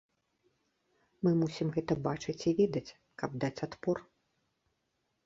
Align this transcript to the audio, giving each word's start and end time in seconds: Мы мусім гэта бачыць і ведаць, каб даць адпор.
Мы 1.27 1.33
мусім 1.41 1.67
гэта 1.75 1.97
бачыць 2.07 2.35
і 2.53 2.53
ведаць, 2.61 2.95
каб 3.23 3.37
даць 3.45 3.55
адпор. 3.69 3.97